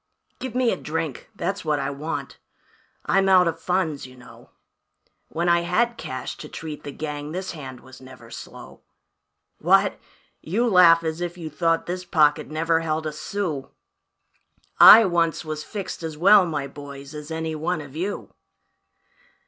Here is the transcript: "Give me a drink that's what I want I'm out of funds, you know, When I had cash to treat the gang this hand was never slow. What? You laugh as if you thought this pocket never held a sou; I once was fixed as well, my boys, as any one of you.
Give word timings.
"Give 0.39 0.55
me 0.55 0.71
a 0.71 0.77
drink 0.77 1.29
that's 1.35 1.63
what 1.63 1.77
I 1.77 1.91
want 1.91 2.39
I'm 3.05 3.29
out 3.29 3.47
of 3.47 3.59
funds, 3.59 4.07
you 4.07 4.15
know, 4.17 4.49
When 5.29 5.47
I 5.47 5.59
had 5.59 5.95
cash 5.95 6.35
to 6.37 6.49
treat 6.49 6.83
the 6.83 6.91
gang 6.91 7.33
this 7.33 7.51
hand 7.51 7.81
was 7.81 8.01
never 8.01 8.31
slow. 8.31 8.81
What? 9.59 9.99
You 10.41 10.67
laugh 10.67 11.03
as 11.03 11.21
if 11.21 11.37
you 11.37 11.51
thought 11.51 11.85
this 11.85 12.03
pocket 12.03 12.47
never 12.49 12.79
held 12.79 13.05
a 13.05 13.11
sou; 13.11 13.69
I 14.79 15.05
once 15.05 15.45
was 15.45 15.63
fixed 15.63 16.01
as 16.01 16.17
well, 16.17 16.47
my 16.47 16.65
boys, 16.65 17.13
as 17.13 17.29
any 17.29 17.53
one 17.53 17.79
of 17.79 17.95
you. 17.95 18.33